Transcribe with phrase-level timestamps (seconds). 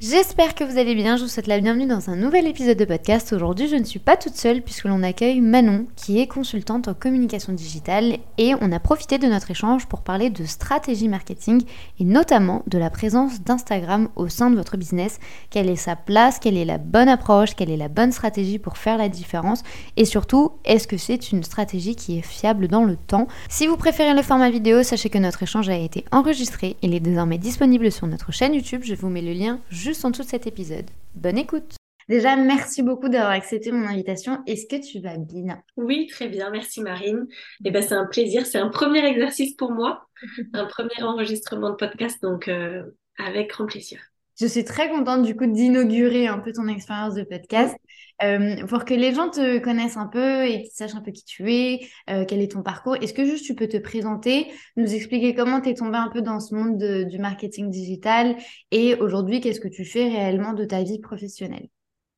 [0.00, 2.84] J'espère que vous allez bien, je vous souhaite la bienvenue dans un nouvel épisode de
[2.84, 3.32] podcast.
[3.32, 6.94] Aujourd'hui je ne suis pas toute seule puisque l'on accueille Manon qui est consultante en
[6.94, 11.64] communication digitale et on a profité de notre échange pour parler de stratégie marketing
[11.98, 15.18] et notamment de la présence d'Instagram au sein de votre business,
[15.50, 18.76] quelle est sa place, quelle est la bonne approche, quelle est la bonne stratégie pour
[18.76, 19.64] faire la différence?
[19.96, 23.26] Et surtout est-ce que c'est une stratégie qui est fiable dans le temps?
[23.48, 27.00] Si vous préférez le format vidéo, sachez que notre échange a été enregistré, il est
[27.00, 30.22] désormais disponible sur notre chaîne YouTube, je vous mets le lien juste juste en dessous
[30.22, 30.84] de cet épisode.
[31.14, 31.76] Bonne écoute
[32.10, 34.42] Déjà, merci beaucoup d'avoir accepté mon invitation.
[34.46, 35.62] Est-ce que tu vas bien?
[35.76, 36.50] Oui, très bien.
[36.50, 37.26] Merci Marine.
[37.30, 38.44] Et eh ben, c'est un plaisir.
[38.46, 40.06] C'est un premier exercice pour moi,
[40.52, 42.82] un premier enregistrement de podcast, donc euh,
[43.18, 43.98] avec grand plaisir.
[44.40, 47.76] Je suis très contente du coup d'inaugurer un peu ton expérience de podcast
[48.22, 51.24] euh, pour que les gens te connaissent un peu et qu'ils sachent un peu qui
[51.24, 52.94] tu es, euh, quel est ton parcours.
[52.96, 56.22] Est-ce que juste tu peux te présenter, nous expliquer comment tu es tombé un peu
[56.22, 58.36] dans ce monde du marketing digital
[58.70, 61.68] et aujourd'hui qu'est-ce que tu fais réellement de ta vie professionnelle?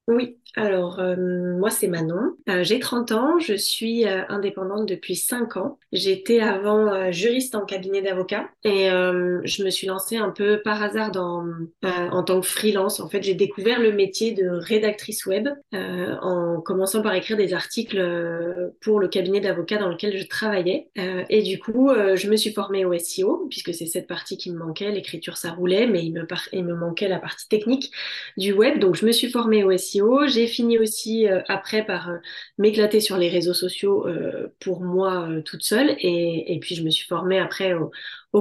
[0.07, 1.15] Oui, alors euh,
[1.57, 5.79] moi c'est Manon, euh, j'ai 30 ans, je suis euh, indépendante depuis 5 ans.
[5.93, 11.11] J'étais avant juriste en cabinet d'avocat et je me suis lancée un peu par hasard
[11.17, 13.01] en tant que freelance.
[13.01, 18.71] En fait, j'ai découvert le métier de rédactrice web en commençant par écrire des articles
[18.81, 20.91] pour le cabinet d'avocat dans lequel je travaillais.
[20.95, 24.59] et du coup, je me suis formée au SEO puisque c'est cette partie qui me
[24.59, 24.93] manquait.
[24.93, 27.91] L'écriture ça roulait, mais il me, il me manquait la partie technique
[28.37, 28.79] du web.
[28.79, 29.90] Donc je me suis formée au SEO
[30.27, 32.17] j'ai fini aussi euh, après par euh,
[32.59, 35.97] m'éclater sur les réseaux sociaux euh, pour moi toute seule.
[36.01, 37.91] Et, puis je me suis formée après au,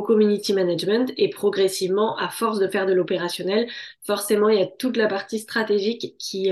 [0.02, 1.11] community management.
[1.17, 3.67] Et progressivement, à force de faire de l'opérationnel,
[4.06, 6.51] forcément, il y a toute la partie stratégique qui,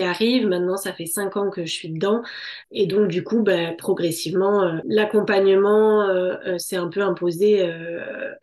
[0.00, 0.46] arrive.
[0.46, 2.22] Maintenant, ça fait cinq ans que je suis dedans.
[2.70, 6.06] Et donc du coup, ben, progressivement, l'accompagnement
[6.58, 7.68] s'est un peu imposé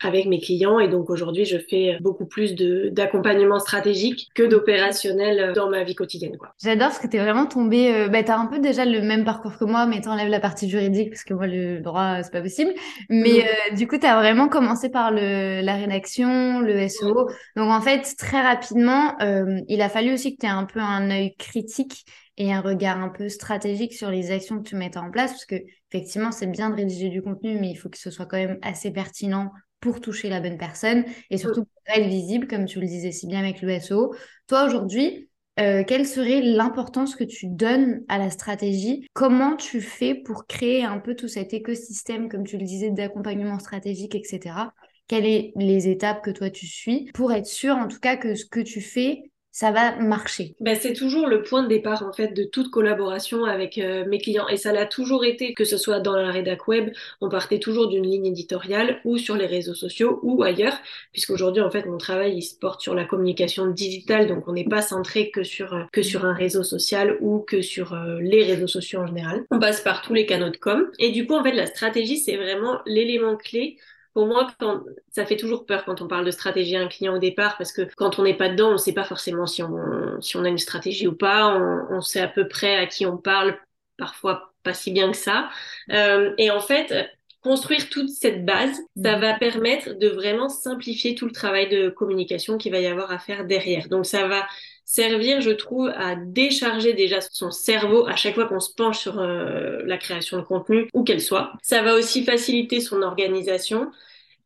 [0.02, 0.80] avec mes clients.
[0.80, 2.54] Et donc aujourd'hui, je fais beaucoup plus
[2.92, 6.38] d'accompagnement stratégique que d'opérationnel dans ma vie quotidienne.
[6.38, 6.54] Quoi.
[6.62, 9.26] J'adore parce que tu es vraiment tombé, bah, tu as un peu déjà le même
[9.26, 12.42] parcours que moi, mais t'enlèves la partie juridique parce que moi, le droit, c'est pas
[12.42, 12.72] possible.
[13.10, 13.46] Mais
[13.76, 17.30] du coup, tu as vraiment commencé par le, la rédaction, le SEO.
[17.56, 20.80] Donc en fait, très rapidement, euh, il a fallu aussi que tu aies un peu
[20.80, 22.06] un œil critique
[22.38, 25.46] et un regard un peu stratégique sur les actions que tu mettais en place, parce
[25.46, 25.56] que
[25.92, 28.58] effectivement, c'est bien de rédiger du contenu, mais il faut que ce soit quand même
[28.62, 32.88] assez pertinent pour toucher la bonne personne et surtout pour être visible, comme tu le
[32.88, 34.16] disais si bien avec le SEO.
[34.48, 39.08] Toi, aujourd'hui, euh, quelle serait l'importance que tu donnes à la stratégie?
[39.14, 43.60] Comment tu fais pour créer un peu tout cet écosystème, comme tu le disais, d'accompagnement
[43.60, 44.74] stratégique, etc.
[45.08, 47.12] Quelles sont les étapes que toi tu suis?
[47.14, 50.56] Pour être sûr, en tout cas, que ce que tu fais ça va marcher.
[50.60, 54.18] Ben, C'est toujours le point de départ en fait de toute collaboration avec euh, mes
[54.18, 54.48] clients.
[54.48, 56.92] Et ça l'a toujours été, que ce soit dans la rédac web,
[57.22, 60.76] on partait toujours d'une ligne éditoriale ou sur les réseaux sociaux ou ailleurs,
[61.12, 64.68] puisqu'aujourd'hui en fait mon travail il se porte sur la communication digitale, donc on n'est
[64.68, 68.44] pas centré que sur, euh, que sur un réseau social ou que sur euh, les
[68.44, 69.46] réseaux sociaux en général.
[69.52, 70.90] On passe par tous les canaux de com.
[70.98, 73.78] Et du coup en fait la stratégie c'est vraiment l'élément clé
[74.14, 77.16] pour moi, quand, ça fait toujours peur quand on parle de stratégie à un client
[77.16, 79.64] au départ, parce que quand on n'est pas dedans, on ne sait pas forcément si
[79.64, 81.56] on, si on a une stratégie ou pas.
[81.56, 83.58] On, on, sait à peu près à qui on parle,
[83.98, 85.50] parfois pas si bien que ça.
[85.92, 86.94] Euh, et en fait,
[87.42, 89.22] construire toute cette base, ça mmh.
[89.22, 93.20] va permettre de vraiment simplifier tout le travail de communication qu'il va y avoir à
[93.20, 93.90] faire derrière.
[93.90, 94.48] Donc ça va
[94.86, 99.20] servir, je trouve, à décharger déjà son cerveau à chaque fois qu'on se penche sur
[99.20, 101.54] euh, la création de contenu, où qu'elle soit.
[101.62, 103.92] Ça va aussi faciliter son organisation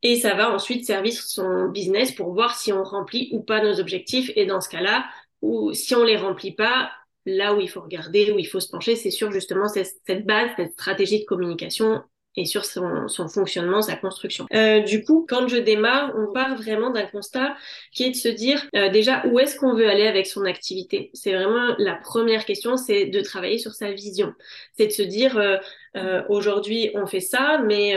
[0.02, 3.80] et ça va ensuite servir son business pour voir si on remplit ou pas nos
[3.80, 4.30] objectifs.
[4.36, 5.04] Et dans ce cas-là,
[5.42, 6.90] ou si on les remplit pas,
[7.26, 10.50] là où il faut regarder, où il faut se pencher, c'est sur justement cette base,
[10.56, 12.02] cette stratégie de communication
[12.38, 14.46] et sur son, fonctionnement, sa construction.
[14.54, 17.56] Euh, du coup, quand je démarre, on part vraiment d'un constat
[17.92, 21.10] qui est de se dire euh, déjà où est-ce qu'on veut aller avec son activité?
[21.14, 24.32] C'est vraiment la première question, c'est de travailler sur sa vision.
[24.76, 27.96] C'est de se dire euh, aujourd'hui on fait ça, mais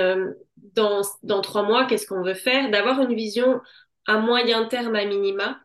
[0.74, 2.72] dans, dans trois mois, qu'est-ce qu'on veut faire?
[2.72, 3.62] D'avoir une vision
[4.08, 5.60] à moyen terme à minima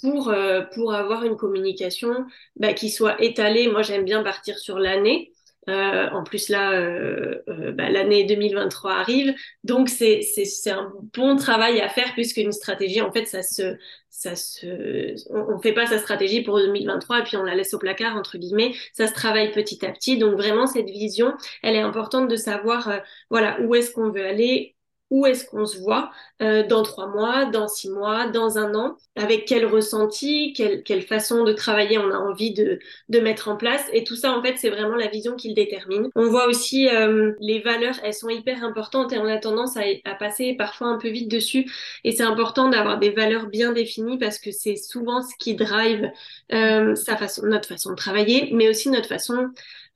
[0.00, 0.32] pour,
[0.72, 3.66] pour avoir une communication bah, qui soit étalée.
[3.66, 5.32] Moi, j'aime bien partir sur l'année.
[5.70, 11.36] Euh, en plus là, euh, euh, bah, l'année 2023 arrive, donc c'est c'est un bon
[11.36, 13.76] travail à faire puisque une stratégie en fait ça se
[14.08, 17.72] ça se on, on, fait pas sa stratégie pour 2023 et puis on la laisse
[17.72, 20.18] au placard entre guillemets, ça se travaille petit à petit.
[20.18, 23.00] Donc vraiment cette vision, elle est importante de savoir
[23.30, 24.74] voilà où est-ce qu'on veut aller
[25.10, 26.10] où est-ce qu'on se voit
[26.40, 31.02] euh, dans trois mois, dans six mois, dans un an, avec quel ressenti, quelle, quelle
[31.02, 32.78] façon de travailler on a envie de,
[33.08, 33.84] de mettre en place.
[33.92, 36.08] Et tout ça, en fait, c'est vraiment la vision qui le détermine.
[36.14, 39.82] On voit aussi euh, les valeurs, elles sont hyper importantes et on a tendance à,
[40.14, 41.70] passer parfois un peu vite dessus.
[42.04, 46.10] Et c'est important d'avoir des valeurs bien définies parce que c'est souvent ce qui drive
[46.52, 49.48] euh, sa façon, notre façon de travailler, mais aussi notre façon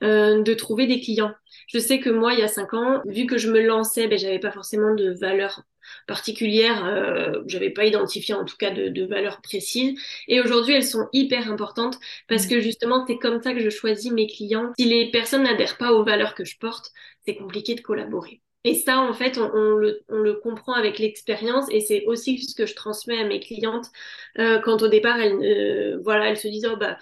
[0.03, 1.33] de trouver des clients.
[1.69, 4.19] Je sais que moi, il y a cinq ans, vu que je me lançais, ben,
[4.19, 5.63] j'avais pas forcément de valeurs
[6.07, 9.99] particulières, euh, j'avais pas identifié en tout cas de, de valeurs précises.
[10.29, 14.11] Et aujourd'hui, elles sont hyper importantes parce que justement, c'est comme ça que je choisis
[14.13, 14.73] mes clients.
[14.79, 16.91] Si les personnes n'adhèrent pas aux valeurs que je porte,
[17.27, 18.41] c'est compliqué de collaborer.
[18.67, 22.39] Et ça, en fait, on, on, le, on le, comprend avec l'expérience et c'est aussi
[22.39, 23.91] ce que je transmets à mes clientes
[24.39, 26.97] euh, quand au départ, elles, euh, voilà, elles se disent, oh, bah,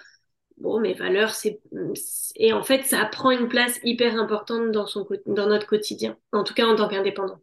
[0.57, 1.59] bon, mes valeurs, c'est.
[2.35, 6.43] Et en fait, ça prend une place hyper importante dans, son, dans notre quotidien, en
[6.43, 7.39] tout cas en tant qu'indépendant.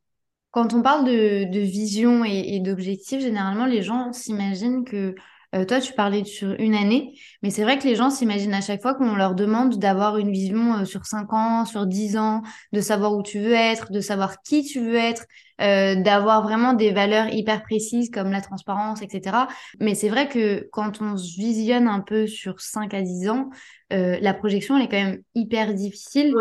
[0.50, 5.14] Quand on parle de, de vision et, et d'objectif, généralement, les gens s'imaginent que
[5.54, 8.60] euh, toi, tu parlais sur une année, mais c'est vrai que les gens s'imaginent à
[8.60, 12.42] chaque fois qu'on leur demande d'avoir une vision euh, sur cinq ans, sur dix ans,
[12.72, 15.24] de savoir où tu veux être, de savoir qui tu veux être,
[15.60, 19.46] euh, d'avoir vraiment des valeurs hyper précises comme la transparence, etc.
[19.78, 23.50] Mais c'est vrai que quand on se visionne un peu sur 5 à 10 ans,
[23.92, 26.34] euh, la projection, elle est quand même hyper difficile.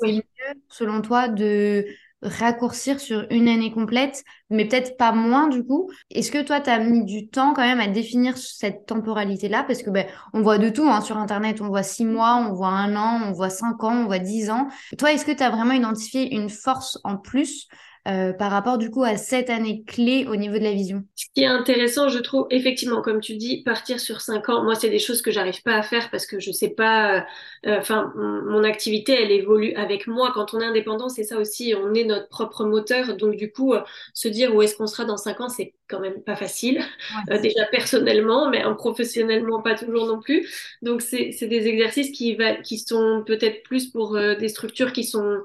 [0.00, 0.22] C'est mieux,
[0.68, 1.86] selon toi, de
[2.22, 5.90] raccourcir sur une année complète, mais peut-être pas moins du coup.
[6.10, 9.64] Est-ce que toi, tu as mis du temps quand même à définir cette temporalité-là?
[9.64, 12.52] Parce que ben, on voit de tout hein, sur Internet, on voit six mois, on
[12.52, 14.68] voit un an, on voit cinq ans, on voit dix ans.
[14.98, 17.68] Toi, est-ce que tu as vraiment identifié une force en plus
[18.08, 21.26] euh, par rapport du coup à cette année clé au niveau de la vision Ce
[21.34, 24.88] qui est intéressant, je trouve, effectivement, comme tu dis, partir sur cinq ans, moi, c'est
[24.88, 27.26] des choses que j'arrive pas à faire parce que je sais pas,
[27.66, 30.32] euh, enfin, mon activité, elle évolue avec moi.
[30.32, 33.14] Quand on est indépendant, c'est ça aussi, on est notre propre moteur.
[33.16, 33.82] Donc, du coup, euh,
[34.14, 36.82] se dire où est-ce qu'on sera dans cinq ans, c'est quand même pas facile.
[37.28, 37.40] Ouais.
[37.40, 40.48] déjà personnellement, mais professionnellement, pas toujours non plus.
[40.80, 45.38] Donc, c'est des exercices qui, va, qui sont peut-être plus pour des structures qui sont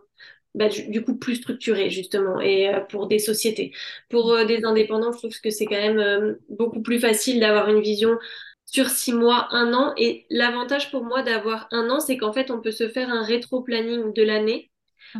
[0.55, 3.73] bah, du, coup plus structuré justement et euh, pour des sociétés.
[4.09, 7.69] Pour euh, des indépendants, je trouve que c'est quand même euh, beaucoup plus facile d'avoir
[7.69, 8.17] une vision
[8.65, 9.93] sur six mois, un an.
[9.97, 13.23] Et l'avantage pour moi d'avoir un an, c'est qu'en fait, on peut se faire un
[13.23, 14.71] rétro-planning de l'année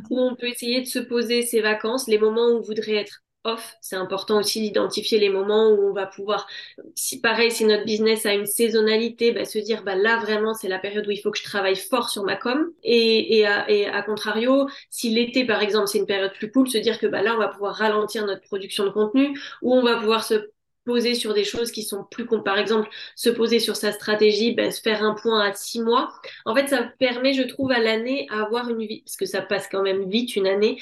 [0.10, 3.24] où on peut essayer de se poser ses vacances, les moments où on voudrait être
[3.44, 3.76] off.
[3.82, 6.48] C'est important aussi d'identifier les moments où on va pouvoir,
[6.96, 10.68] si pareil, si notre business a une saisonnalité, bah, se dire bah là vraiment c'est
[10.68, 12.72] la période où il faut que je travaille fort sur ma com.
[12.84, 17.08] Et, à contrario, si l'été par exemple c'est une période plus cool, se dire que
[17.08, 20.50] bah là on va pouvoir ralentir notre production de contenu, ou on va pouvoir se
[20.86, 24.72] poser sur des choses qui sont plus par exemple se poser sur sa stratégie ben,
[24.72, 26.14] se faire un point à six mois.
[26.46, 29.42] En fait ça permet je trouve à l'année à avoir une vie parce que ça
[29.42, 30.82] passe quand même vite une année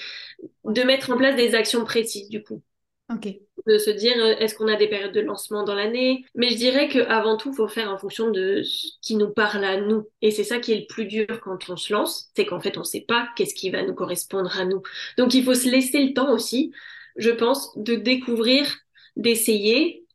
[0.66, 2.62] de mettre en place des actions précises du coup.
[3.14, 3.28] Ok.
[3.68, 6.24] De se dire euh, est-ce qu'on a des périodes de lancement dans l'année?
[6.34, 9.66] Mais je dirais que avant tout faut faire en fonction de ce qui nous parle
[9.66, 10.08] à nous.
[10.22, 12.78] Et c'est ça qui est le plus dur quand on se lance c'est qu'en fait
[12.78, 14.82] on sait pas qu'est-ce qui va nous correspondre à nous.
[15.18, 16.72] Donc il faut se laisser le temps aussi
[17.16, 18.66] je pense de découvrir
[19.16, 20.06] d'essayer,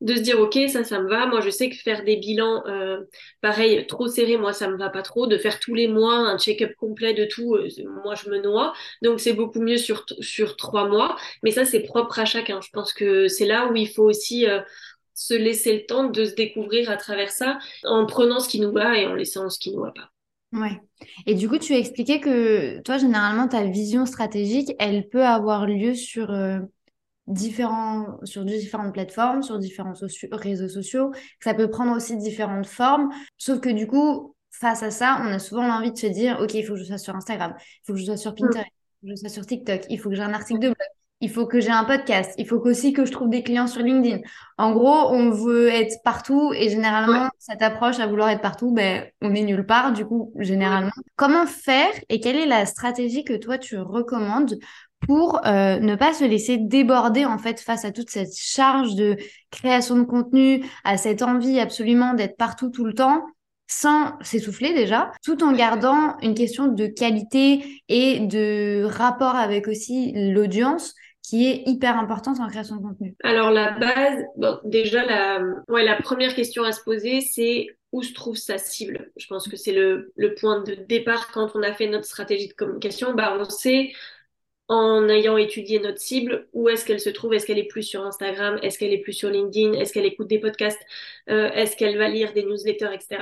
[0.00, 1.26] de se dire ok ça ça me va.
[1.26, 3.00] Moi je sais que faire des bilans euh,
[3.40, 5.26] pareil trop serrés moi ça me va pas trop.
[5.26, 7.68] De faire tous les mois un check-up complet de tout, euh,
[8.04, 8.74] moi je me noie.
[9.02, 11.16] Donc c'est beaucoup mieux sur sur trois mois.
[11.42, 12.60] Mais ça c'est propre à chacun.
[12.60, 14.60] Je pense que c'est là où il faut aussi euh,
[15.14, 18.72] se laisser le temps de se découvrir à travers ça en prenant ce qui nous
[18.72, 20.10] va et en laissant ce qui nous va pas.
[20.52, 20.80] Ouais.
[21.26, 25.66] Et du coup, tu as expliqué que toi, généralement, ta vision stratégique, elle peut avoir
[25.66, 26.30] lieu sur
[27.26, 29.94] différents, sur différentes plateformes, sur différents
[30.32, 31.12] réseaux sociaux.
[31.42, 33.10] Ça peut prendre aussi différentes formes.
[33.36, 36.54] Sauf que du coup, face à ça, on a souvent l'envie de se dire, OK,
[36.54, 39.00] il faut que je sois sur Instagram, il faut que je sois sur Pinterest, il
[39.00, 40.88] faut que je sois sur TikTok, il faut que j'ai un article de blog,
[41.20, 43.82] il faut que j'ai un podcast, il faut aussi que je trouve des clients sur
[43.82, 44.20] LinkedIn.
[44.58, 47.30] En gros, on veut être partout et généralement, ouais.
[47.38, 50.90] cette approche à vouloir être partout, ben, on est nulle part, du coup, généralement.
[51.16, 54.58] Comment faire et quelle est la stratégie que toi, tu recommandes
[55.00, 59.16] pour euh, ne pas se laisser déborder en fait face à toute cette charge de
[59.50, 63.24] création de contenu, à cette envie absolument d'être partout tout le temps
[63.68, 70.12] sans s'essouffler déjà, tout en gardant une question de qualité et de rapport avec aussi
[70.14, 73.16] l'audience qui est hyper importante en création de contenu.
[73.24, 74.22] Alors la base,
[74.64, 79.10] déjà la, ouais, la première question à se poser, c'est où se trouve sa cible?
[79.16, 82.48] Je pense que c'est le, le point de départ quand on a fait notre stratégie
[82.48, 83.14] de communication.
[83.14, 83.90] Bah, on sait
[84.68, 87.34] en ayant étudié notre cible, où est-ce qu'elle se trouve?
[87.34, 88.58] Est-ce qu'elle est plus sur Instagram?
[88.62, 89.74] Est-ce qu'elle est plus sur LinkedIn?
[89.74, 90.80] Est-ce qu'elle écoute des podcasts?
[91.30, 93.18] Euh, Est-ce qu'elle va lire des newsletters, etc.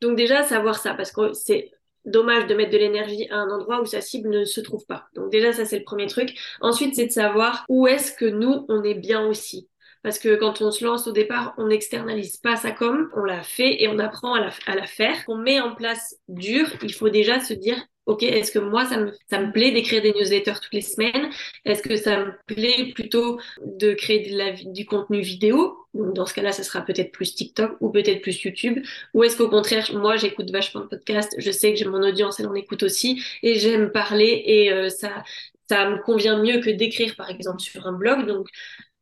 [0.00, 1.72] Donc déjà, savoir ça, parce que c'est
[2.04, 5.06] dommage de mettre de l'énergie à un endroit où sa cible ne se trouve pas.
[5.14, 6.38] Donc déjà, ça c'est le premier truc.
[6.60, 9.68] Ensuite, c'est de savoir où est-ce que nous, on est bien aussi.
[10.02, 13.42] Parce que quand on se lance au départ, on n'externalise pas sa com, on la
[13.42, 15.14] fait et on apprend à la, à la faire.
[15.28, 17.76] On met en place dur, il faut déjà se dire
[18.10, 21.30] ok, est-ce que moi, ça me, ça me plaît d'écrire des newsletters toutes les semaines?
[21.64, 25.76] Est-ce que ça me plaît plutôt de créer du contenu vidéo?
[25.94, 28.80] Donc, dans ce cas-là, ce sera peut-être plus TikTok ou peut-être plus YouTube.
[29.14, 32.40] Ou est-ce qu'au contraire, moi, j'écoute vachement de podcasts, je sais que j'ai mon audience,
[32.40, 35.22] elle en écoute aussi, et j'aime parler, et euh, ça,
[35.68, 38.26] ça me convient mieux que d'écrire, par exemple, sur un blog.
[38.26, 38.48] Donc,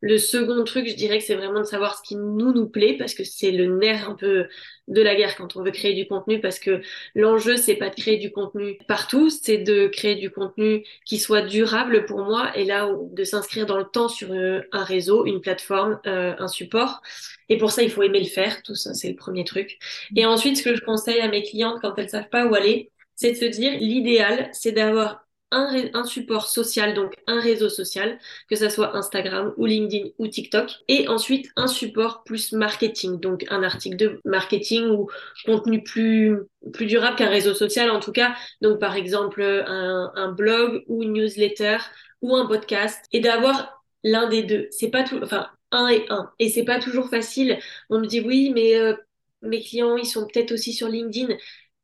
[0.00, 2.96] le second truc, je dirais que c'est vraiment de savoir ce qui nous nous plaît
[2.96, 4.46] parce que c'est le nerf un peu
[4.86, 6.80] de la guerre quand on veut créer du contenu parce que
[7.14, 11.42] l'enjeu c'est pas de créer du contenu partout, c'est de créer du contenu qui soit
[11.42, 15.40] durable pour moi et là de s'inscrire dans le temps sur euh, un réseau, une
[15.40, 17.02] plateforme, euh, un support.
[17.48, 19.78] Et pour ça, il faut aimer le faire, tout ça c'est le premier truc.
[20.14, 22.92] Et ensuite, ce que je conseille à mes clientes quand elles savent pas où aller,
[23.16, 28.56] c'est de se dire l'idéal, c'est d'avoir un, support social, donc un réseau social, que
[28.56, 33.62] ça soit Instagram ou LinkedIn ou TikTok, et ensuite un support plus marketing, donc un
[33.62, 35.08] article de marketing ou
[35.46, 36.38] contenu plus,
[36.72, 41.14] plus durable qu'un réseau social en tout cas, donc par exemple un, blog ou une
[41.14, 41.78] newsletter
[42.20, 44.68] ou un podcast, et d'avoir l'un des deux.
[44.70, 47.58] C'est pas tout, enfin un et un, et c'est pas toujours facile.
[47.90, 48.94] On me dit oui, mais euh,
[49.42, 51.34] mes clients ils sont peut-être aussi sur LinkedIn.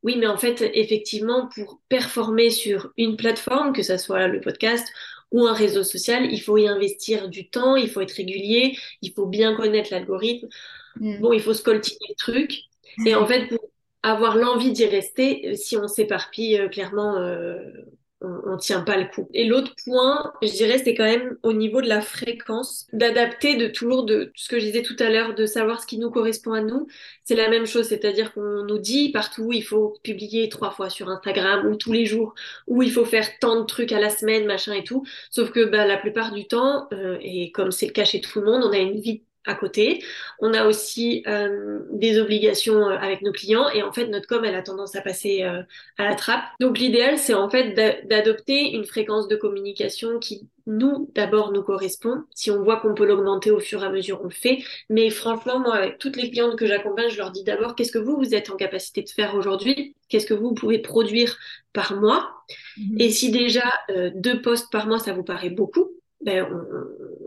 [0.05, 4.87] Oui, mais en fait, effectivement, pour performer sur une plateforme, que ce soit le podcast
[5.33, 9.13] ou un réseau social, il faut y investir du temps, il faut être régulier, il
[9.13, 10.49] faut bien connaître l'algorithme.
[11.01, 11.21] Mm.
[11.21, 12.61] Bon, il faut scoltiner le truc.
[13.07, 13.59] Et en fait, pour
[14.03, 17.59] avoir l'envie d'y rester, euh, si on s'éparpille, euh, clairement, euh,
[18.47, 19.29] on, tient pas le coup.
[19.35, 23.67] Et l'autre point, je dirais, c'est quand même au niveau de la fréquence, d'adapter de
[23.67, 26.53] toujours de ce que je disais tout à l'heure, de savoir ce qui nous correspond
[26.53, 26.87] à nous.
[27.25, 31.09] C'est la même chose, c'est-à-dire qu'on nous dit partout, il faut publier trois fois sur
[31.09, 32.35] Instagram ou tous les jours,
[32.67, 35.05] ou il faut faire tant de trucs à la semaine, machin et tout.
[35.31, 38.47] Sauf que bah, la plupart du temps, euh, et comme c'est le cas tout le
[38.47, 40.03] monde, on a une vie à côté.
[40.39, 44.45] On a aussi euh, des obligations euh, avec nos clients et en fait notre com
[44.45, 45.63] elle a tendance à passer euh,
[45.99, 46.45] à la trappe.
[46.61, 47.75] Donc l'idéal c'est en fait
[48.07, 52.23] d'adopter une fréquence de communication qui nous d'abord nous correspond.
[52.35, 54.59] Si on voit qu'on peut l'augmenter au fur et à mesure on le fait.
[54.89, 57.99] Mais franchement moi avec toutes les clientes que j'accompagne je leur dis d'abord qu'est-ce que
[57.99, 59.95] vous vous êtes en capacité de faire aujourd'hui?
[60.09, 61.37] Qu'est-ce que vous pouvez produire
[61.73, 62.31] par mois?
[62.79, 63.71] Mmh Et si déjà
[64.15, 65.91] deux postes par mois ça vous paraît beaucoup
[66.25, 66.47] ben,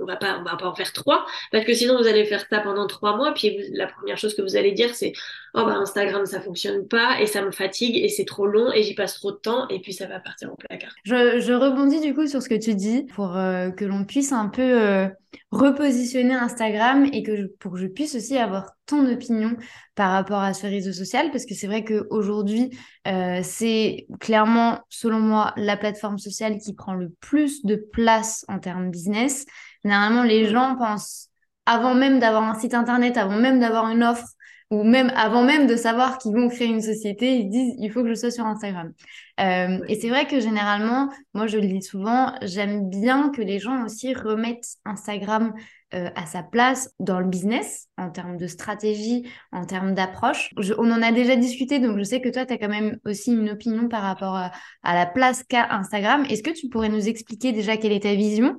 [0.02, 2.44] on, va pas, on va pas en faire trois, parce que sinon vous allez faire
[2.50, 5.14] ça pendant trois mois, puis la première chose que vous allez dire c'est
[5.54, 8.84] oh bah Instagram ça fonctionne pas et ça me fatigue et c'est trop long et
[8.84, 10.92] j'y passe trop de temps et puis ça va partir en placard.
[11.04, 14.32] Je, je rebondis du coup sur ce que tu dis pour euh, que l'on puisse
[14.32, 15.08] un peu euh,
[15.52, 19.56] repositionner Instagram et que pour que je puisse aussi avoir ton opinion
[19.96, 25.20] par rapport à ce réseau social parce que c'est vrai qu'aujourd'hui euh, c'est clairement selon
[25.20, 29.46] moi la plateforme sociale qui prend le plus de place en termes business.
[29.84, 31.30] Généralement les gens pensent
[31.66, 34.28] avant même d'avoir un site internet, avant même d'avoir une offre,
[34.70, 38.04] ou même avant même de savoir qu'ils vont créer une société, ils disent il faut
[38.04, 38.92] que je sois sur Instagram.
[39.40, 43.60] Euh, et c'est vrai que généralement, moi je le dis souvent, j'aime bien que les
[43.60, 45.54] gens aussi remettent Instagram
[45.94, 50.50] euh, à sa place dans le business en termes de stratégie, en termes d'approche.
[50.78, 53.32] On en a déjà discuté, donc je sais que toi, tu as quand même aussi
[53.32, 54.52] une opinion par rapport à,
[54.84, 56.26] la place qu'a Instagram.
[56.30, 58.58] Est-ce que tu pourrais nous expliquer déjà quelle est ta vision?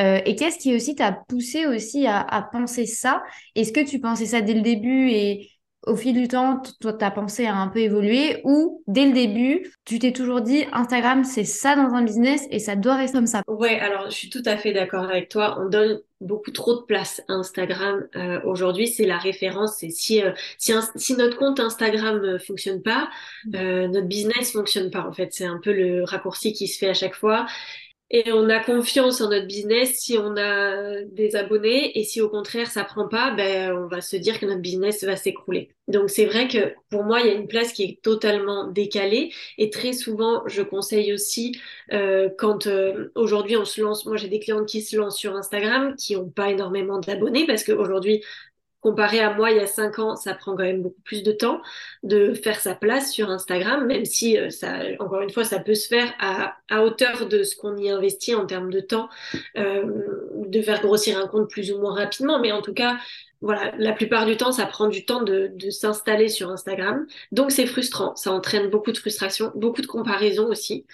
[0.00, 3.22] Euh, et qu'est-ce qui aussi t'a poussé aussi à, à penser ça?
[3.54, 5.50] Est-ce que tu pensais ça dès le début et
[5.86, 9.72] au fil du temps, toi, ta pensée a un peu évolué ou dès le début,
[9.84, 13.26] tu t'es toujours dit Instagram, c'est ça dans un business et ça doit rester comme
[13.26, 13.42] ça?
[13.48, 15.58] Ouais, alors je suis tout à fait d'accord avec toi.
[15.58, 18.88] On donne beaucoup trop de place à Instagram euh, aujourd'hui.
[18.88, 19.82] C'est la référence.
[19.82, 23.08] Et si, euh, si, si, notre compte Instagram ne fonctionne pas,
[23.46, 23.56] mmh.
[23.56, 25.06] euh, notre business fonctionne pas.
[25.06, 27.46] En fait, c'est un peu le raccourci qui se fait à chaque fois
[28.12, 31.96] et on a confiance en notre business si on a des abonnés.
[31.98, 35.04] Et si au contraire ça prend pas, ben on va se dire que notre business
[35.04, 35.70] va s'écrouler.
[35.86, 39.32] Donc c'est vrai que pour moi il y a une place qui est totalement décalée.
[39.58, 41.52] Et très souvent je conseille aussi
[41.92, 45.36] euh, quand euh, aujourd'hui on se lance, moi j'ai des clientes qui se lancent sur
[45.36, 48.22] Instagram qui ont pas énormément d'abonnés parce qu'aujourd'hui
[48.80, 51.32] comparé à moi il y a cinq ans, ça prend quand même beaucoup plus de
[51.32, 51.60] temps
[52.02, 55.74] de faire sa place sur Instagram, même si euh, ça, encore une fois, ça peut
[55.74, 59.08] se faire à, hauteur de ce qu'on y investit en termes de temps,
[59.56, 59.84] euh,
[60.46, 62.40] de faire grossir un compte plus ou moins rapidement.
[62.40, 62.96] Mais en tout cas,
[63.40, 67.06] voilà, la plupart du temps, ça prend du temps de, de s'installer sur Instagram.
[67.32, 68.14] Donc, c'est frustrant.
[68.14, 70.84] Ça entraîne beaucoup de frustration, beaucoup de comparaisons aussi.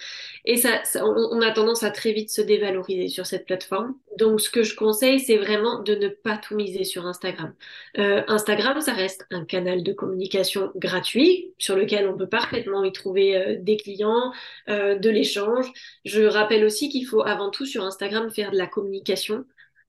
[0.45, 3.95] Et ça, on, a tendance à très vite se dévaloriser sur cette plateforme.
[4.17, 7.53] Donc, ce que je conseille, c'est vraiment de ne pas tout miser sur Instagram.
[7.97, 12.93] Euh, Instagram, ça reste un canal de communication gratuit sur lequel on peut parfaitement y
[12.93, 14.31] trouver euh, des clients,
[14.69, 15.69] euh, de l'échange.
[16.05, 19.43] Je rappelle aussi qu'il faut avant tout sur Instagram faire de la communication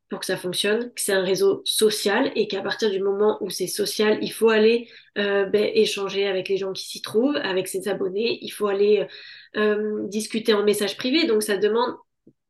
[0.08, 3.50] pour que ça fonctionne, que c'est un réseau social et qu'à partir du moment où
[3.50, 4.88] c'est social, il faut aller
[5.18, 9.06] euh, ben, échanger avec les gens qui s'y trouvent, avec ses abonnés, il faut aller
[9.56, 11.94] euh, discuter en message privé, donc ça demande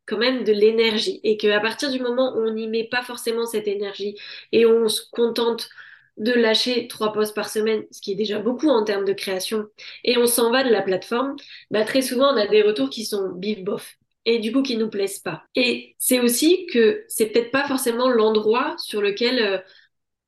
[0.06, 1.20] quand même de l'énergie.
[1.24, 4.16] Et qu'à partir du moment où on n'y met pas forcément cette énergie
[4.52, 5.68] et on se contente
[6.16, 9.66] de lâcher trois posts par semaine, ce qui est déjà beaucoup en termes de création,
[10.04, 11.36] et on s'en va de la plateforme,
[11.70, 13.96] bah très souvent on a des retours qui sont bif bof
[14.28, 15.44] et du coup qui nous plaisent pas.
[15.54, 19.58] Et c'est aussi que c'est peut-être pas forcément l'endroit sur lequel euh,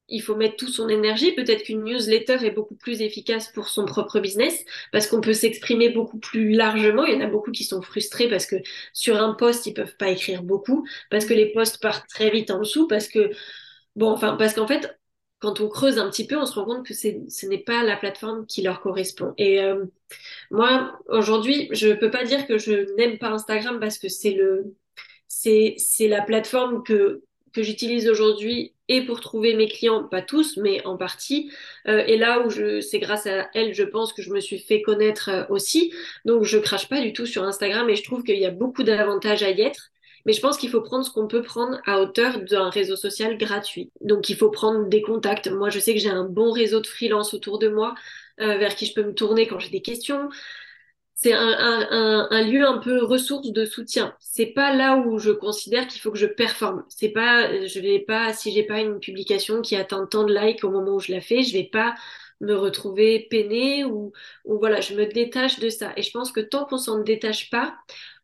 [0.09, 1.33] il faut mettre toute son énergie.
[1.33, 5.91] Peut-être qu'une newsletter est beaucoup plus efficace pour son propre business parce qu'on peut s'exprimer
[5.91, 7.05] beaucoup plus largement.
[7.05, 8.57] Il y en a beaucoup qui sont frustrés parce que
[8.95, 12.51] sur un post, ils peuvent pas écrire beaucoup, parce que les posts partent très vite
[12.51, 13.31] en dessous, parce que,
[13.97, 14.99] bon, enfin, parce qu'en fait,
[15.41, 17.97] quand on creuse un petit peu, on se rend compte que ce n'est pas la
[17.97, 19.33] plateforme qui leur correspond.
[19.39, 19.85] Et euh,
[20.51, 24.37] moi, aujourd'hui, je ne peux pas dire que je n'aime pas Instagram parce que c'est
[26.09, 30.97] la plateforme que, que j'utilise aujourd'hui et pour trouver mes clients, pas tous, mais en
[30.97, 31.51] partie.
[31.87, 34.59] Euh, et là où je, c'est grâce à elle, je pense que je me suis
[34.59, 35.93] fait connaître euh, aussi.
[36.25, 38.83] Donc, je crache pas du tout sur Instagram et je trouve qu'il y a beaucoup
[38.83, 39.91] d'avantages à y être.
[40.27, 43.39] Mais je pense qu'il faut prendre ce qu'on peut prendre à hauteur d'un réseau social
[43.39, 43.91] gratuit.
[44.01, 45.49] Donc il faut prendre des contacts.
[45.49, 47.95] Moi, je sais que j'ai un bon réseau de freelance autour de moi
[48.41, 50.29] euh, vers qui je peux me tourner quand j'ai des questions.
[51.15, 54.17] C'est un, lieu un peu ressource de soutien.
[54.21, 56.83] C'est pas là où je considère qu'il faut que je performe.
[56.89, 60.65] C'est pas, je vais pas, si j'ai pas une publication qui atteint tant de likes
[60.65, 61.95] au moment où je la fais, je vais pas
[62.41, 64.13] me retrouver peinée ou,
[64.47, 65.93] ou voilà, je me détache de ça.
[65.97, 67.75] Et je pense que tant qu'on s'en détache pas,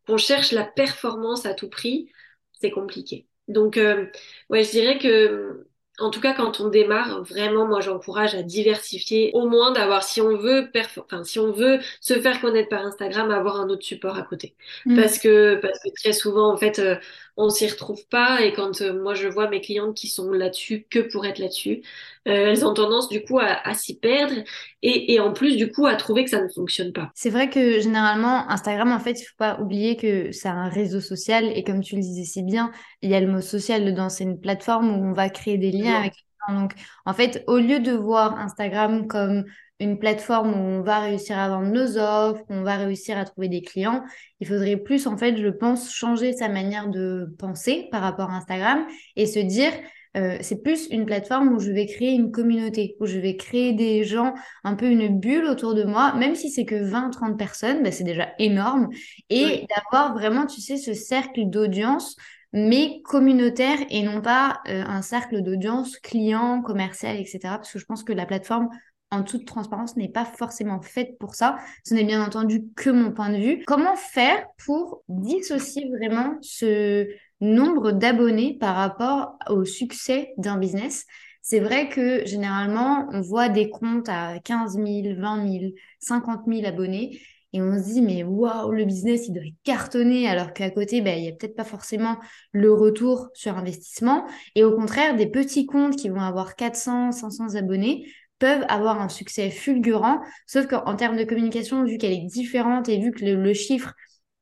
[0.07, 2.11] on cherche la performance à tout prix,
[2.53, 3.27] c'est compliqué.
[3.47, 4.05] Donc, euh,
[4.49, 5.65] ouais, je dirais que,
[5.99, 10.21] en tout cas, quand on démarre, vraiment, moi, j'encourage à diversifier, au moins d'avoir, si
[10.21, 14.17] on veut, enfin, si on veut se faire connaître par Instagram, avoir un autre support
[14.17, 14.55] à côté.
[14.85, 14.95] Mm.
[15.01, 16.97] Parce que, parce que très souvent, en fait, euh,
[17.37, 18.41] on s'y retrouve pas.
[18.41, 21.83] Et quand euh, moi, je vois mes clientes qui sont là-dessus que pour être là-dessus,
[22.27, 24.33] euh, elles ont tendance du coup à, s'y perdre
[24.81, 27.11] et, et, en plus du coup à trouver que ça ne fonctionne pas.
[27.15, 30.99] C'est vrai que généralement Instagram en fait il faut pas oublier que c'est un réseau
[30.99, 34.09] social et comme tu le disais si bien il y a le mot social dedans
[34.09, 36.73] c'est une plateforme où on va créer des liens avec les gens donc
[37.05, 39.45] en fait au lieu de voir Instagram comme
[39.79, 43.47] une plateforme où on va réussir à vendre nos offres, on va réussir à trouver
[43.47, 44.03] des clients.
[44.39, 48.37] Il faudrait plus, en fait, je pense, changer sa manière de penser par rapport à
[48.37, 48.85] Instagram
[49.15, 49.71] et se dire,
[50.17, 53.73] euh, c'est plus une plateforme où je vais créer une communauté, où je vais créer
[53.73, 57.83] des gens, un peu une bulle autour de moi, même si c'est que 20-30 personnes,
[57.83, 58.89] bah, c'est déjà énorme.
[59.29, 62.15] Et d'avoir vraiment, tu sais, ce cercle d'audience,
[62.51, 67.39] mais communautaire et non pas euh, un cercle d'audience client, commercial, etc.
[67.43, 68.69] Parce que je pense que la plateforme
[69.11, 71.57] en toute transparence, n'est pas forcément faite pour ça.
[71.85, 73.63] Ce n'est bien entendu que mon point de vue.
[73.65, 77.07] Comment faire pour dissocier vraiment ce
[77.39, 81.05] nombre d'abonnés par rapport au succès d'un business?
[81.41, 86.65] C'est vrai que généralement, on voit des comptes à 15 000, 20 000, 50 000
[86.65, 87.21] abonnés
[87.53, 91.17] et on se dit, mais waouh, le business, il doit cartonner, alors qu'à côté, ben,
[91.17, 92.17] il n'y a peut-être pas forcément
[92.51, 94.25] le retour sur investissement.
[94.55, 98.05] Et au contraire, des petits comptes qui vont avoir 400, 500 abonnés
[98.39, 102.99] peuvent avoir un succès fulgurant, sauf qu'en termes de communication, vu qu'elle est différente et
[102.99, 103.93] vu que le, chiffre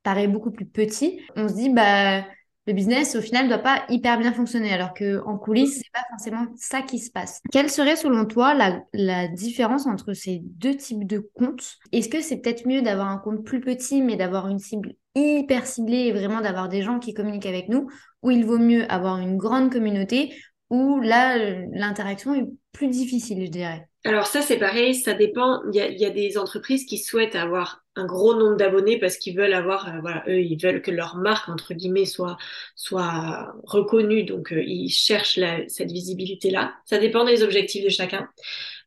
[0.04, 2.24] paraît beaucoup plus petit, on se dit, bah,
[2.68, 5.92] le business au final ne doit pas hyper bien fonctionner alors que en coulisses c'est
[5.94, 7.40] pas forcément ça qui se passe.
[7.52, 8.56] Quelle serait selon toi
[8.94, 11.78] la différence entre ces deux types de comptes?
[11.92, 15.66] Est-ce que c'est peut-être mieux d'avoir un compte plus petit mais d'avoir une cible hyper
[15.66, 17.88] ciblée et vraiment d'avoir des gens qui communiquent avec nous
[18.22, 20.34] ou il vaut mieux avoir une grande communauté
[20.76, 21.38] où là
[21.72, 25.64] l'interaction est plus difficile je dirais alors ça, c'est pareil, ça dépend.
[25.74, 29.54] Il y a, des entreprises qui souhaitent avoir un gros nombre d'abonnés parce qu'ils veulent
[29.54, 32.38] avoir, euh, voilà, eux, ils veulent que leur marque, entre guillemets, soit,
[32.76, 34.24] soit reconnue.
[34.24, 36.76] Donc, euh, ils cherchent cette visibilité-là.
[36.86, 38.30] Ça dépend des objectifs de chacun.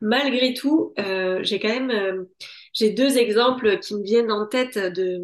[0.01, 2.27] Malgré tout, euh, j'ai quand même,
[2.73, 5.21] j'ai deux exemples qui me viennent en tête de,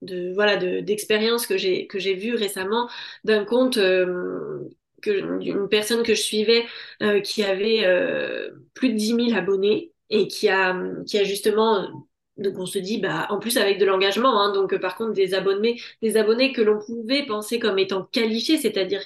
[0.00, 2.88] de voilà, d'expériences que j'ai que j'ai vues récemment
[3.24, 3.78] d'un compte
[5.06, 6.64] une personne que je suivais
[7.02, 10.76] euh, qui avait euh, plus de 10 000 abonnés et qui a,
[11.24, 15.12] justement donc on se dit, bah, en plus avec de l'engagement, hein, donc par contre
[15.14, 19.00] des abonnés, des abonnés que l'on pouvait penser comme étant qualifiés, c'est-à-dire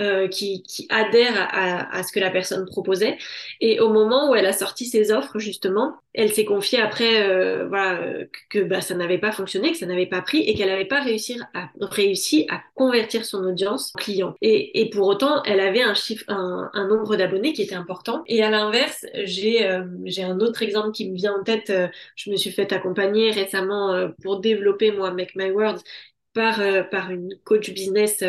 [0.00, 3.16] euh, qui, qui adhèrent à, à, ce que la personne proposait.
[3.60, 7.66] Et au moment où elle a sorti ses offres, justement, elle s'est confiée après, euh,
[7.68, 8.00] voilà,
[8.50, 11.02] que, bah, ça n'avait pas fonctionné, que ça n'avait pas pris et qu'elle n'avait pas
[11.02, 14.34] réussi à, réussi à convertir son audience en client.
[14.40, 18.22] Et, et pour autant, elle avait un chiffre, un, un nombre d'abonnés qui était important.
[18.26, 21.70] Et à l'inverse, j'ai euh, j'ai un autre exemple qui me vient en tête.
[21.70, 25.82] Euh, je me suis fait accompagner récemment euh, pour développer moi Make My Words
[26.34, 28.22] par, euh, par une coach business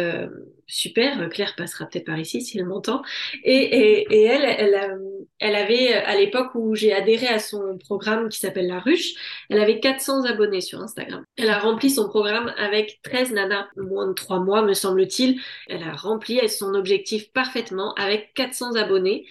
[0.68, 1.30] super.
[1.30, 3.02] Claire passera peut-être par ici si elle m'entend.
[3.44, 5.00] Et, et, et, elle, elle,
[5.40, 9.14] elle avait, à l'époque où j'ai adhéré à son programme qui s'appelle La Ruche,
[9.50, 11.24] elle avait 400 abonnés sur Instagram.
[11.38, 15.40] Elle a rempli son programme avec 13 nanas, moins de 3 mois me semble-t-il.
[15.68, 19.26] Elle a rempli son objectif parfaitement avec 400 abonnés.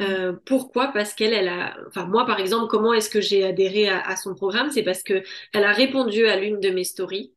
[0.00, 0.88] Euh, pourquoi?
[0.88, 4.16] Parce qu'elle, elle a, enfin moi par exemple, comment est-ce que j'ai adhéré à, à,
[4.16, 4.70] son programme?
[4.70, 7.32] C'est parce que elle a répondu à l'une de mes stories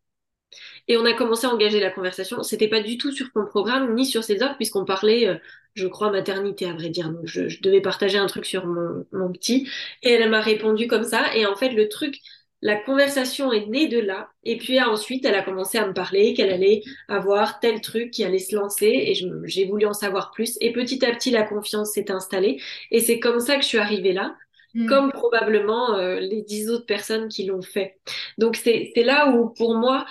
[0.87, 2.43] et on a commencé à engager la conversation.
[2.43, 5.35] C'était pas du tout sur mon programme ni sur ses offres puisqu'on parlait, euh,
[5.73, 7.09] je crois, maternité à vrai dire.
[7.11, 9.67] Donc je, je devais partager un truc sur mon, mon petit
[10.03, 11.35] et elle m'a répondu comme ça.
[11.35, 12.19] Et en fait le truc
[12.61, 14.29] la conversation est née de là.
[14.43, 18.23] Et puis ensuite, elle a commencé à me parler qu'elle allait avoir tel truc qui
[18.23, 18.87] allait se lancer.
[18.87, 20.57] Et j'ai voulu en savoir plus.
[20.61, 22.59] Et petit à petit, la confiance s'est installée.
[22.91, 24.35] Et c'est comme ça que je suis arrivée là.
[24.75, 24.87] Mm.
[24.87, 27.97] Comme probablement euh, les dix autres personnes qui l'ont fait.
[28.37, 30.05] Donc c'est là où pour moi,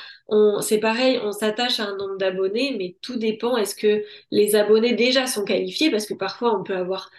[0.63, 3.59] c'est pareil, on s'attache à un nombre d'abonnés, mais tout dépend.
[3.59, 5.91] Est-ce que les abonnés déjà sont qualifiés?
[5.91, 7.11] Parce que parfois on peut avoir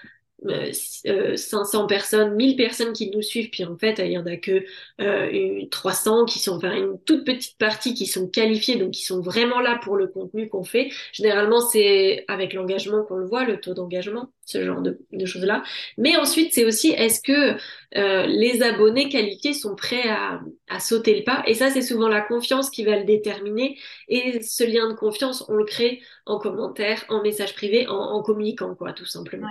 [0.43, 4.35] 500 euh, personnes, 1000 personnes qui nous suivent, puis en fait, il y en a
[4.37, 4.63] que
[5.01, 9.21] euh, 300 qui sont, enfin, une toute petite partie qui sont qualifiées, donc qui sont
[9.21, 10.89] vraiment là pour le contenu qu'on fait.
[11.13, 15.63] Généralement, c'est avec l'engagement qu'on le voit, le taux d'engagement, ce genre de, choses-là.
[15.97, 17.57] Mais ensuite, c'est aussi, est-ce que
[17.97, 20.41] euh, les abonnés qualifiés sont prêts à,
[20.79, 21.43] sauter le pas?
[21.47, 23.77] Et ça, c'est souvent la confiance qui va le déterminer.
[24.09, 28.75] Et ce lien de confiance, on le crée en commentaire, en message privé, en communiquant,
[28.75, 29.47] quoi, tout simplement.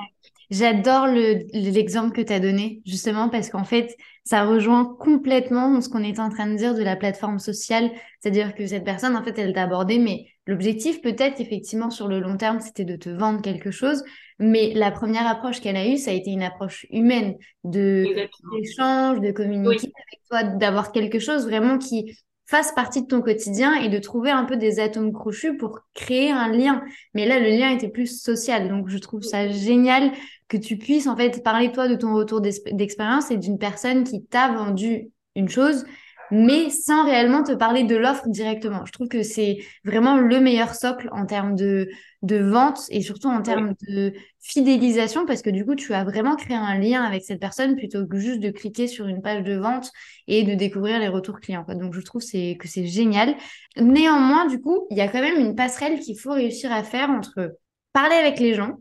[0.50, 6.02] J'adore l'exemple que tu as donné, justement, parce qu'en fait, ça rejoint complètement ce qu'on
[6.02, 7.90] est en train de dire de la plateforme sociale.
[8.20, 12.20] C'est-à-dire que cette personne, en fait, elle t'a abordé, mais l'objectif, peut-être, effectivement, sur le
[12.20, 14.02] long terme, c'était de te vendre quelque chose.
[14.38, 18.04] Mais la première approche qu'elle a eue, ça a été une approche humaine, de
[18.52, 23.74] d'échange, de communiquer avec toi, d'avoir quelque chose vraiment qui fasse partie de ton quotidien
[23.74, 26.82] et de trouver un peu des atomes crochus pour créer un lien.
[27.14, 28.68] Mais là, le lien était plus social.
[28.68, 30.12] Donc, je trouve ça génial
[30.48, 34.24] que tu puisses en fait parler toi de ton retour d'expérience et d'une personne qui
[34.24, 35.84] t'a vendu une chose
[36.30, 38.84] mais sans réellement te parler de l'offre directement.
[38.86, 41.88] Je trouve que c'est vraiment le meilleur socle en termes de,
[42.22, 46.36] de vente et surtout en termes de fidélisation parce que du coup, tu as vraiment
[46.36, 49.54] créé un lien avec cette personne plutôt que juste de cliquer sur une page de
[49.54, 49.90] vente
[50.26, 51.64] et de découvrir les retours clients.
[51.64, 51.74] Quoi.
[51.74, 53.36] Donc, je trouve c'est, que c'est génial.
[53.76, 57.10] Néanmoins, du coup, il y a quand même une passerelle qu'il faut réussir à faire
[57.10, 57.56] entre
[57.92, 58.80] parler avec les gens,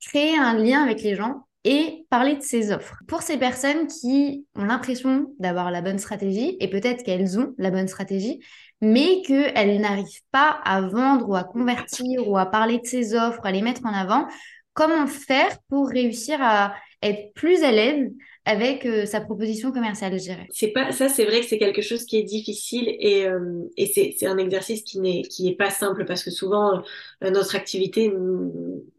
[0.00, 2.96] créer un lien avec les gens et parler de ses offres.
[3.08, 7.70] Pour ces personnes qui ont l'impression d'avoir la bonne stratégie, et peut-être qu'elles ont la
[7.70, 8.40] bonne stratégie,
[8.80, 13.44] mais qu'elles n'arrivent pas à vendre ou à convertir ou à parler de ses offres,
[13.44, 14.26] à les mettre en avant,
[14.74, 16.74] comment faire pour réussir à
[17.08, 18.10] être plus à l'aise
[18.46, 20.46] avec euh, sa proposition commerciale, je dirais.
[20.50, 23.86] C'est pas ça, c'est vrai que c'est quelque chose qui est difficile et, euh, et
[23.86, 26.82] c'est un exercice qui n'est qui est pas simple parce que souvent
[27.22, 28.12] euh, notre activité,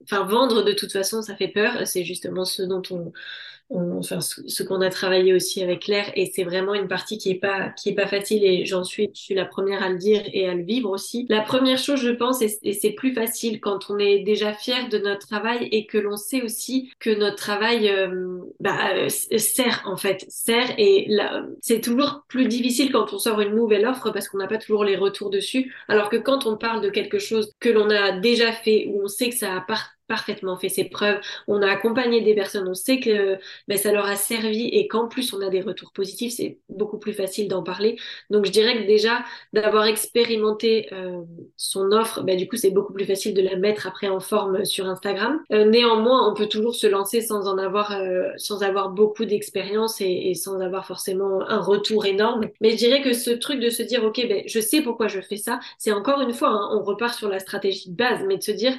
[0.03, 1.85] enfin vendre de toute façon, ça fait peur.
[1.85, 3.11] C'est justement ce dont on
[3.71, 7.39] enfin, ce qu'on a travaillé aussi avec Claire et c'est vraiment une partie qui est
[7.39, 10.21] pas qui est pas facile et j'en suis je suis la première à le dire
[10.33, 11.25] et à le vivre aussi.
[11.29, 14.97] La première chose je pense et, c'est plus facile quand on est déjà fier de
[14.97, 19.97] notre travail et que l'on sait aussi que notre travail euh, bah, euh, sert en
[19.97, 21.09] fait sert et
[21.61, 24.83] c'est toujours plus difficile quand on sort une nouvelle offre parce qu'on n'a pas toujours
[24.83, 28.51] les retours dessus alors que quand on parle de quelque chose que l'on a déjà
[28.51, 29.61] fait où on sait que ça a
[30.07, 33.37] parfaitement fait ses preuves, on a accompagné des personnes, on sait que
[33.67, 36.97] ben, ça leur a servi et qu'en plus on a des retours positifs, c'est beaucoup
[36.97, 37.97] plus facile d'en parler.
[38.29, 41.21] Donc je dirais que déjà d'avoir expérimenté euh,
[41.57, 44.65] son offre, ben, du coup c'est beaucoup plus facile de la mettre après en forme
[44.65, 45.41] sur Instagram.
[45.51, 50.01] Euh, néanmoins, on peut toujours se lancer sans en avoir, euh, sans avoir beaucoup d'expérience
[50.01, 52.47] et, et, sans avoir forcément un retour énorme.
[52.61, 55.21] Mais je dirais que ce truc de se dire ok, ben, je sais pourquoi je
[55.21, 58.37] fais ça, c'est encore une fois, hein, on repart sur la stratégie de base, mais
[58.37, 58.73] de se dire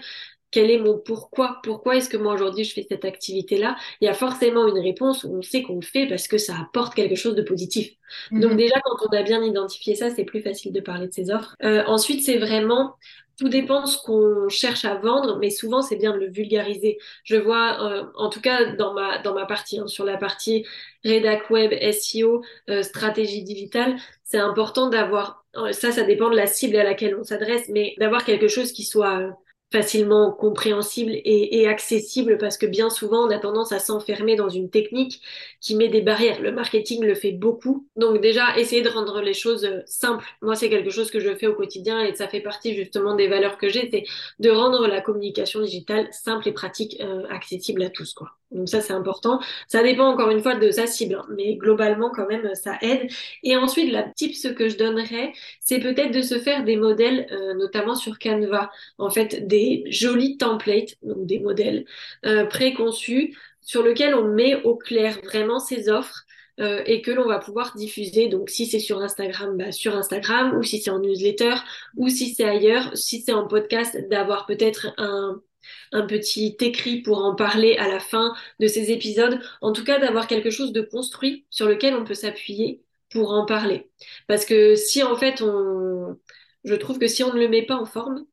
[0.50, 1.58] quel est mon pourquoi?
[1.62, 3.76] Pourquoi est-ce que moi aujourd'hui je fais cette activité-là?
[4.00, 6.54] Il y a forcément une réponse où on sait qu'on le fait parce que ça
[6.60, 7.92] apporte quelque chose de positif.
[8.30, 8.40] Mhm.
[8.40, 11.30] Donc déjà quand on a bien identifié ça, c'est plus facile de parler de ses
[11.30, 11.56] offres.
[11.62, 12.94] Euh, ensuite, c'est vraiment
[13.38, 16.96] tout dépend de ce qu'on cherche à vendre, mais souvent c'est bien de le vulgariser.
[17.22, 20.64] Je vois, euh, en tout cas dans ma, dans ma partie, hein, sur la partie
[21.04, 26.76] rédac web, SEO, euh, stratégie digitale, c'est important d'avoir, ça, ça dépend de la cible
[26.76, 29.36] à laquelle on s'adresse, mais d'avoir quelque chose qui soit
[29.72, 34.70] facilement compréhensible et, accessible parce que bien souvent on a tendance à s'enfermer dans une
[34.70, 35.20] technique
[35.60, 36.40] qui met des barrières.
[36.40, 37.86] Le marketing le fait beaucoup.
[37.96, 40.24] Donc déjà, essayer de rendre les choses euh, simples.
[40.42, 43.26] Moi, c'est quelque chose que je fais au quotidien et ça fait partie justement des
[43.26, 44.04] valeurs que j'ai, c'est
[44.38, 48.14] de rendre la communication digitale simple et pratique, euh, accessible à tous.
[48.14, 48.30] Quoi.
[48.52, 49.40] Donc ça, c'est important.
[49.66, 53.08] Ça dépend encore une fois de sa cible, hein, mais globalement, quand même, ça aide.
[53.42, 57.54] Et ensuite, la tips que je donnerais, c'est peut-être de se faire des modèles, euh,
[57.54, 58.70] notamment sur Canva.
[58.98, 61.84] En fait, des jolis templates, donc des modèles
[62.24, 66.22] euh, préconçus, sur lesquels on met au clair vraiment ses offres.
[66.58, 68.28] Euh, et que l'on va pouvoir diffuser.
[68.28, 71.54] Donc, si c'est sur Instagram, bah, sur Instagram, ou si c'est en newsletter,
[71.98, 75.42] ou si c'est ailleurs, si c'est en podcast, d'avoir peut-être un,
[75.92, 79.40] un petit écrit pour en parler à la fin de ces épisodes.
[79.60, 83.46] En tout cas, d'avoir quelque chose de construit sur lequel on peut s'appuyer pour en
[83.46, 83.90] parler.
[84.26, 86.18] Parce que si en fait on,
[86.64, 88.24] je trouve que si on ne le met pas en forme,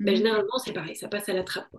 [0.00, 0.16] ben, mhm.
[0.16, 1.74] généralement c'est pareil, ça passe à la trappe.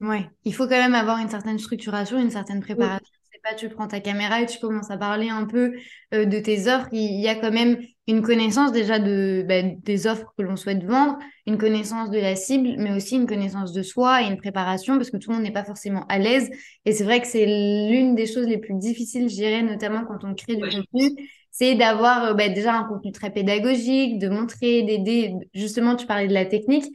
[0.00, 3.06] Ouais, il faut quand même avoir une certaine structuration, une certaine préparation
[3.42, 5.72] pas, tu prends ta caméra et tu commences à parler un peu
[6.14, 6.88] euh, de tes offres.
[6.92, 7.78] Il y a quand même
[8.08, 12.36] une connaissance déjà de, bah, des offres que l'on souhaite vendre, une connaissance de la
[12.36, 15.44] cible, mais aussi une connaissance de soi et une préparation parce que tout le monde
[15.44, 16.50] n'est pas forcément à l'aise.
[16.84, 20.24] Et c'est vrai que c'est l'une des choses les plus difficiles, je dirais, notamment quand
[20.24, 21.10] on crée du contenu,
[21.50, 25.34] c'est d'avoir euh, bah, déjà un contenu très pédagogique, de montrer, d'aider.
[25.54, 26.86] Justement, tu parlais de la technique.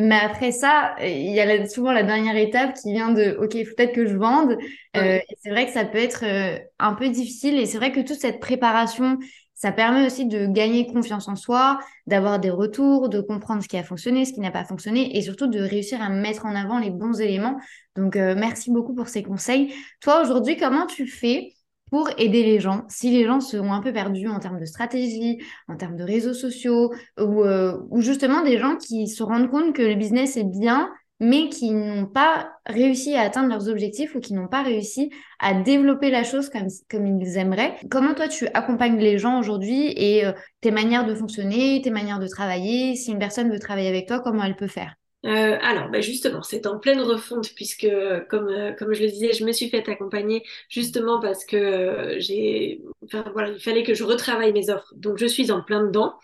[0.00, 3.66] Mais après ça, il y a souvent la dernière étape qui vient de OK, il
[3.66, 4.56] faut peut-être que je vende.
[4.96, 8.00] Euh, c'est vrai que ça peut être euh, un peu difficile et c'est vrai que
[8.00, 9.18] toute cette préparation,
[9.54, 13.76] ça permet aussi de gagner confiance en soi, d'avoir des retours, de comprendre ce qui
[13.76, 16.78] a fonctionné, ce qui n'a pas fonctionné et surtout de réussir à mettre en avant
[16.78, 17.58] les bons éléments.
[17.94, 19.74] Donc, euh, merci beaucoup pour ces conseils.
[20.00, 21.52] Toi, aujourd'hui, comment tu fais
[21.90, 25.42] pour aider les gens, si les gens seront un peu perdus en termes de stratégie,
[25.68, 29.74] en termes de réseaux sociaux, ou, euh, ou justement des gens qui se rendent compte
[29.74, 30.88] que le business est bien,
[31.20, 35.52] mais qui n'ont pas réussi à atteindre leurs objectifs ou qui n'ont pas réussi à
[35.52, 37.76] développer la chose comme, comme ils aimeraient.
[37.90, 42.20] Comment toi tu accompagnes les gens aujourd'hui et euh, tes manières de fonctionner, tes manières
[42.20, 42.96] de travailler?
[42.96, 44.94] Si une personne veut travailler avec toi, comment elle peut faire?
[45.26, 47.86] Euh, alors, bah justement, c'est en pleine refonte puisque,
[48.30, 52.16] comme, euh, comme je le disais, je me suis fait accompagner justement parce que euh,
[52.18, 54.94] j'ai, enfin voilà, il fallait que je retravaille mes offres.
[54.96, 56.14] Donc, je suis en plein dedans.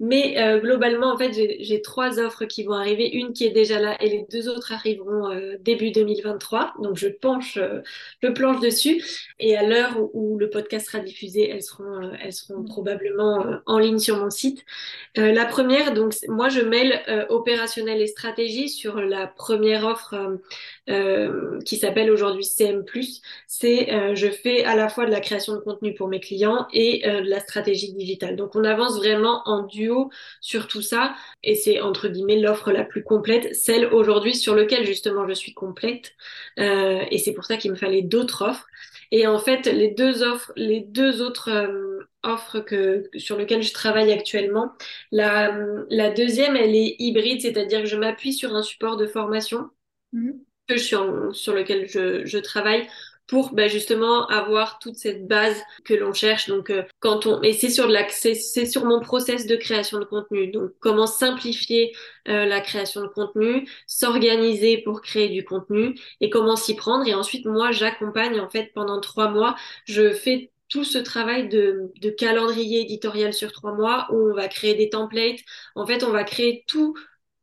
[0.00, 3.14] Mais euh, globalement, en fait, j'ai trois offres qui vont arriver.
[3.14, 6.72] Une qui est déjà là et les deux autres arriveront euh, début 2023.
[6.82, 7.82] Donc, je penche, euh,
[8.22, 9.04] je planche dessus.
[9.38, 13.98] Et à l'heure où, le podcast sera diffusé, elles seront, elles seront probablement en ligne
[13.98, 14.64] sur mon site.
[15.16, 20.38] la première, donc, moi, je mêle opérationnel et stratégie sur la première offre
[21.64, 22.84] qui s'appelle aujourd'hui CM+.
[23.46, 27.02] C'est, je fais à la fois de la création de contenu pour mes clients et
[27.04, 28.36] de la stratégie digitale.
[28.36, 31.14] Donc, on avance vraiment en duo sur tout ça.
[31.42, 35.54] Et c'est entre guillemets l'offre la plus complète, celle aujourd'hui sur laquelle justement je suis
[35.54, 36.12] complète.
[36.58, 38.66] Euh, et c'est pour ça qu'il me fallait d'autres offres.
[39.10, 43.72] Et en fait, les deux offres, les deux autres euh, offres que, sur lesquelles je
[43.72, 44.72] travaille actuellement,
[45.10, 49.70] la, deuxième, elle est hybride, c'est-à-dire que je m'appuie sur un support de formation.
[50.12, 50.30] Mmh.
[50.76, 50.96] Suis
[51.32, 52.86] sur lequel je, travaille
[53.26, 56.48] pour bah, justement avoir toute cette base que l'on cherche.
[56.48, 58.34] Donc euh, quand on et c'est sur la c'est
[58.66, 60.48] sur mon process de création de contenu.
[60.48, 61.92] Donc comment simplifier
[62.28, 67.06] euh, la création de contenu, s'organiser pour créer du contenu et comment s'y prendre.
[67.06, 69.54] Et ensuite moi j'accompagne en fait pendant trois mois.
[69.84, 74.48] Je fais tout ce travail de, de calendrier éditorial sur trois mois où on va
[74.48, 75.40] créer des templates.
[75.74, 76.94] En fait, on va créer tout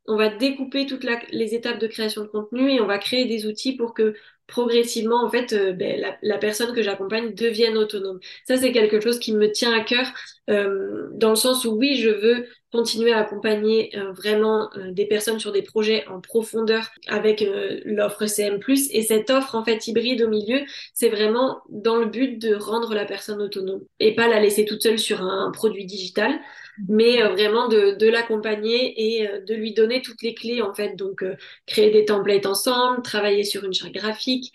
[0.08, 3.46] on va découper toutes les étapes de création de contenu et on va créer des
[3.46, 4.16] outils pour que
[4.48, 8.20] progressivement, en fait, euh, ben, la, personne que j'accompagne devienne autonome.
[8.48, 10.08] Ça, c'est quelque chose qui me tient à cœur,
[10.50, 15.40] euh, dans le sens où oui, je veux continuer à accompagner euh, vraiment des personnes
[15.40, 17.46] sur des projets en profondeur avec
[17.86, 18.60] l'offre CM+.
[18.92, 20.62] Et cette offre, en fait, hybride au milieu,
[20.94, 24.82] c'est vraiment dans le but de rendre la personne autonome et pas la laisser toute
[24.82, 26.40] seule sur un produit digital
[26.88, 30.74] mais euh, vraiment de, de l'accompagner et euh, de lui donner toutes les clés en
[30.74, 30.96] fait.
[30.96, 31.36] Donc euh,
[31.66, 34.54] créer des templates ensemble, travailler sur une charte graphique,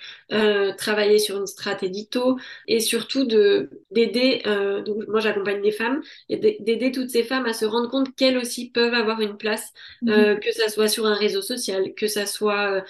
[0.78, 4.42] travailler sur une strat édito et surtout de d'aider.
[4.85, 8.38] donc moi j'accompagne des femmes et d'aider toutes ces femmes à se rendre compte qu'elles
[8.38, 10.38] aussi peuvent avoir une place, mmh.
[10.40, 12.85] que ça soit sur un réseau social, que ça soit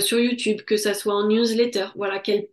[0.00, 2.48] sur YouTube, que ça soit en newsletter, voilà qu'elles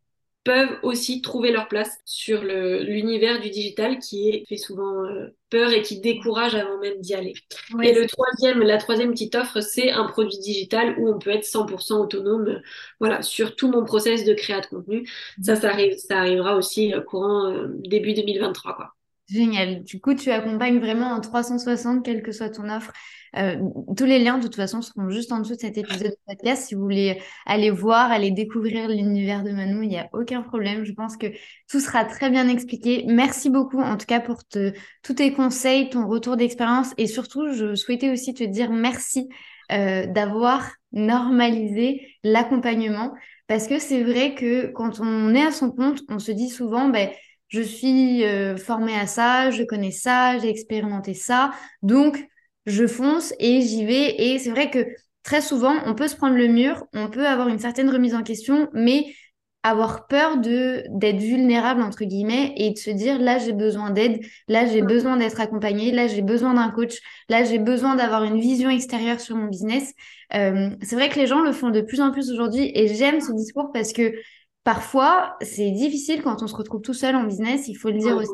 [0.45, 5.71] peuvent aussi trouver leur place sur l'univers du digital qui est, fait souvent euh, peur
[5.71, 7.33] et qui décourage avant même d'y aller.
[7.81, 11.45] et le troisième, la troisième petite offre, c'est un produit digital où on peut être
[11.45, 12.61] 100% autonome
[12.99, 15.09] voilà, sur tout mon process de créa de contenu.
[15.41, 18.75] Ça, ça, arrive, ça arrivera aussi euh, courant euh, début 2023.
[18.75, 18.93] Quoi.
[19.27, 19.83] Génial.
[19.83, 22.91] Du coup, tu accompagnes vraiment en 360, quelle que soit ton offre.
[23.37, 23.57] Euh,
[23.97, 26.67] tous les liens, de toute façon, seront juste en dessous de cet épisode de podcast.
[26.67, 30.85] Si vous voulez aller voir, aller découvrir l'univers de Manon, il n'y a aucun problème.
[30.85, 31.27] Je pense que
[31.69, 33.05] tout sera très bien expliqué.
[33.07, 36.93] Merci beaucoup, en tout cas, pour tous tes conseils, ton retour d'expérience.
[36.97, 39.29] Et surtout, je souhaitais aussi te dire merci
[39.71, 43.13] euh, d'avoir normalisé l'accompagnement.
[43.47, 46.89] Parce que c'est vrai que quand on est à son compte, on se dit souvent,
[46.89, 47.09] ben,
[47.47, 51.51] je suis euh, formée à ça, je connais ça, j'ai expérimenté ça,
[51.83, 52.25] donc
[52.65, 54.15] je fonce et j'y vais.
[54.21, 54.85] Et c'est vrai que
[55.23, 58.23] très souvent, on peut se prendre le mur, on peut avoir une certaine remise en
[58.23, 59.13] question, mais
[59.63, 64.19] avoir peur de d'être vulnérable entre guillemets et de se dire là j'ai besoin d'aide,
[64.47, 66.99] là j'ai besoin d'être accompagnée, là j'ai besoin d'un coach,
[67.29, 69.91] là j'ai besoin d'avoir une vision extérieure sur mon business.
[70.35, 73.21] Euh, c'est vrai que les gens le font de plus en plus aujourd'hui et j'aime
[73.21, 74.13] ce discours parce que
[74.63, 78.17] parfois, c'est difficile quand on se retrouve tout seul en business, il faut le dire
[78.17, 78.31] aussi.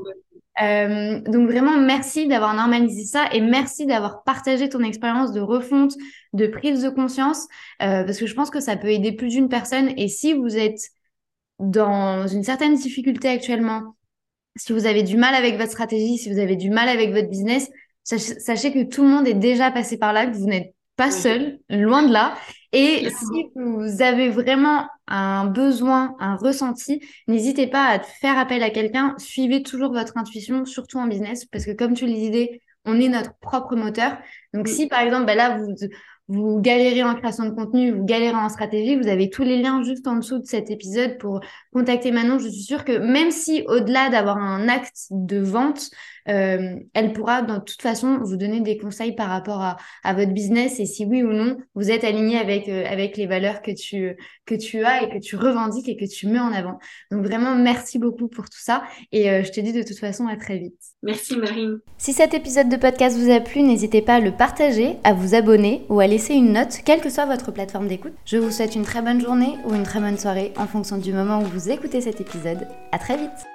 [0.62, 5.94] Euh, donc vraiment, merci d'avoir normalisé ça et merci d'avoir partagé ton expérience de refonte,
[6.34, 7.48] de prise de conscience,
[7.82, 9.94] euh, parce que je pense que ça peut aider plus d'une personne.
[9.98, 10.82] Et si vous êtes
[11.60, 13.96] dans une certaine difficulté actuellement,
[14.58, 17.30] si vous avez du mal avec votre stratégie, si vous avez du mal avec votre
[17.30, 17.70] business,
[18.04, 21.58] sachez que tout le monde est déjà passé par là, que vous n'êtes pas seul,
[21.68, 22.36] loin de là.
[22.74, 28.70] Et si vous avez vraiment un besoin, un ressenti, n'hésitez pas à faire appel à
[28.70, 29.16] quelqu'un.
[29.18, 33.10] Suivez toujours votre intuition, surtout en business, parce que comme tu le disais, on est
[33.10, 34.16] notre propre moteur.
[34.54, 35.74] Donc, si par exemple, bah là, vous,
[36.28, 39.82] vous galérez en création de contenu, vous galérez en stratégie, vous avez tous les liens
[39.82, 41.40] juste en dessous de cet épisode pour
[41.74, 42.38] contacter Manon.
[42.38, 45.90] Je suis sûre que même si au-delà d'avoir un acte de vente,
[46.28, 50.32] euh, elle pourra dans toute façon vous donner des conseils par rapport à, à votre
[50.32, 53.72] business et si oui ou non vous êtes aligné avec euh, avec les valeurs que
[53.72, 56.80] tu que tu as et que tu revendiques et que tu mets en avant.
[57.12, 60.28] Donc vraiment merci beaucoup pour tout ça et euh, je te dis de toute façon
[60.28, 60.80] à très vite.
[61.04, 61.80] Merci Marine.
[61.98, 65.36] Si cet épisode de podcast vous a plu, n'hésitez pas à le partager, à vous
[65.36, 68.14] abonner ou à laisser une note, quelle que soit votre plateforme d'écoute.
[68.26, 71.14] Je vous souhaite une très bonne journée ou une très bonne soirée en fonction du
[71.14, 72.68] moment où vous écoutez cet épisode.
[72.92, 73.51] À très vite.